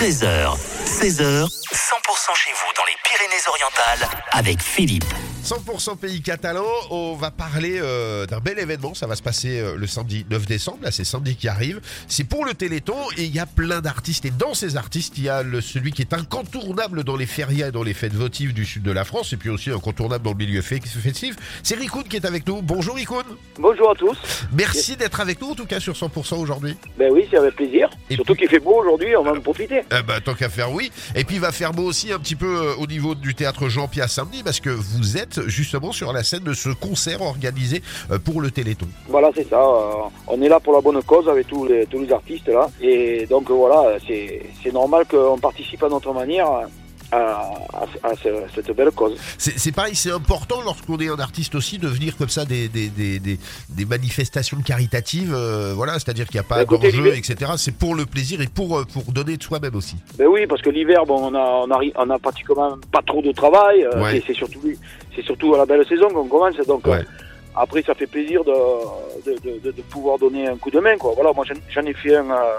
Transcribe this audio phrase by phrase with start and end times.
[0.00, 5.04] 13h, 16h, 100% chez vous dans les Pyrénées-Orientales avec Philippe.
[5.44, 9.74] 100% pays catalan, on va parler euh, d'un bel événement, ça va se passer euh,
[9.76, 13.34] le samedi 9 décembre, là c'est samedi qui arrive, c'est pour le Téléthon et il
[13.34, 16.12] y a plein d'artistes et dans ces artistes il y a le, celui qui est
[16.12, 19.36] incontournable dans les férias et dans les fêtes votives du sud de la France et
[19.38, 22.60] puis aussi incontournable dans le milieu fe- festif, c'est Rikoun qui est avec nous.
[22.60, 23.24] Bonjour Rikoun,
[23.58, 24.18] Bonjour à tous.
[24.52, 26.76] merci d'être avec nous en tout cas sur 100% aujourd'hui.
[26.98, 27.88] Ben oui, c'est avec plaisir.
[28.10, 29.80] Et Surtout puis- qu'il fait beau aujourd'hui, on va en profiter.
[29.90, 30.92] Eh ben, tant qu'à faire, oui.
[31.14, 33.68] Et puis, il va faire beau aussi un petit peu euh, au niveau du théâtre
[33.68, 38.18] Jean-Pierre samedi, parce que vous êtes justement sur la scène de ce concert organisé euh,
[38.18, 38.86] pour le Téléthon.
[39.08, 39.60] Voilà, c'est ça.
[39.60, 39.92] euh,
[40.26, 42.68] on est là pour la bonne cause avec tous les, tous les artistes là.
[42.80, 46.66] Et donc voilà, c'est normal qu'on participe à notre manière
[47.12, 47.42] à,
[47.72, 49.16] à- à ce- cette belle cause.
[49.38, 52.88] C'est pareil, c'est important lorsqu'on est un artiste aussi de venir comme ça des, des,
[52.88, 57.52] des, des, manifestations caritatives, euh, voilà, c'est-à-dire qu'il n'y a pas Bah, d'enjeu, etc.
[57.56, 59.96] C'est pour le plaisir et pour, euh, pour donner de soi-même aussi.
[60.16, 63.02] Ben oui, parce que l'hiver, bon, on a, on a, ri- on a pratiquement pas
[63.02, 63.84] trop de travail.
[63.84, 64.12] euh, Ouais.
[64.12, 64.60] c'est- C'est surtout,
[65.16, 66.56] c'est surtout à la belle saison qu'on commence.
[66.66, 67.02] Donc euh,
[67.56, 68.52] après, ça fait plaisir de,
[69.26, 70.96] de, de, de- de pouvoir donner un coup de main.
[70.96, 71.12] Quoi.
[71.16, 72.56] Voilà, moi j'en- ai fait un euh, euh,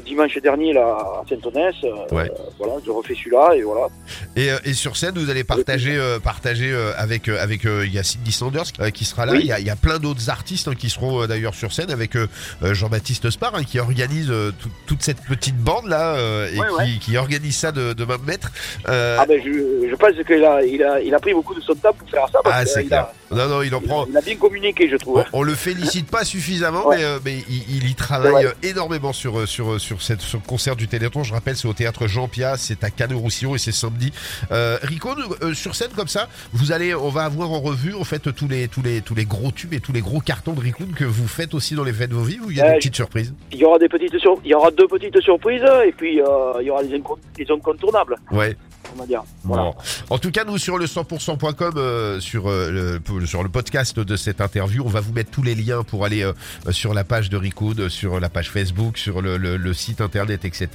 [0.00, 1.74] dimanche dernier là, à Saint-Onès.
[1.84, 2.30] euh, Ouais.
[2.58, 3.88] voilà, je refais celui-là et voilà.
[4.36, 7.84] Et, euh, et sur scène, vous allez partager, euh, partager euh, avec euh, avec euh,
[7.86, 9.32] il y a Cindy Sanders euh, qui sera là.
[9.32, 9.40] Oui.
[9.42, 11.72] Il y, a, il y a plein d'autres artistes hein, qui seront euh, d'ailleurs sur
[11.72, 12.26] scène avec euh,
[12.62, 16.58] euh, Jean-Baptiste Spar hein, qui organise euh, tout- toute cette petite bande là euh, et
[16.58, 16.98] Ouais, qui, ouais.
[17.00, 18.50] qui organise ça de, de main de maître.
[18.88, 21.60] Euh, Ah ben je, je pense qu'il a, il a, il a pris beaucoup de
[21.60, 23.02] son temps pour faire ça parce ah, c'est clair.
[23.02, 24.06] a, Non non, il en prend.
[24.08, 25.24] il a bien communiqué je trouve.
[25.32, 26.96] On, on le félicite pas suffisamment, Ouais.
[26.98, 28.46] mais, euh, mais il, il y travaille Ouais.
[28.46, 31.22] euh, énormément sur, euh, sur, euh, sur cette, ce concert du Téléthon.
[31.24, 34.12] Je rappelle, c'est au théâtre Jean-Pierre, c'est à Canet-Roussillon et c'est samedi.
[34.50, 35.10] Euh, Rico,
[35.42, 38.48] euh, sur scène comme ça, vous allez, on va avoir en revue en fait tous
[38.48, 41.04] les, tous les, tous les gros tubes et tous les gros cartons de Ricoun que
[41.04, 42.76] vous faites aussi dans les fêtes de vos vies ou il y a Euh, des
[42.78, 43.32] petites surprises?
[43.52, 46.24] Il y aura des petites sur, il y aura deux petites surprises et puis euh,
[46.60, 48.56] il y aura des incontournables, Ouais.
[48.94, 49.22] On va dire.
[49.44, 49.62] Voilà.
[49.64, 49.74] Bon.
[50.10, 54.16] En tout cas, nous sur le 100%.com, euh, sur, euh, le, sur le podcast de
[54.16, 56.32] cette interview, on va vous mettre tous les liens pour aller euh,
[56.70, 60.44] sur la page de Ricoud, sur la page Facebook, sur le, le- le site internet,
[60.44, 60.68] etc.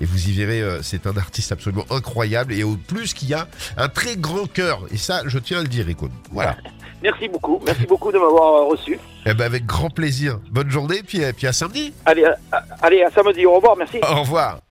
[0.00, 3.88] Et vous y verrez, c'est un artiste absolument incroyable et au plus qui a un
[3.88, 4.80] très grand cœur.
[4.90, 6.10] Et ça, je tiens à le dire, Ricoud.
[6.32, 6.56] Voilà.
[7.02, 8.98] Merci beaucoup, merci beaucoup de m'avoir reçu.
[9.26, 10.38] Eh ben avec grand plaisir.
[10.50, 11.92] Bonne journée, puis, puis à samedi.
[12.06, 12.38] Allez, à-
[12.80, 13.98] allez à samedi, au revoir, merci.
[14.10, 14.60] Au revoir.